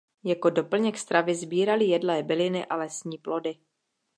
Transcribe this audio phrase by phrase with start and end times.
[0.23, 3.57] Jako doplněk stravy sbírali jedlé byliny a lesní plody.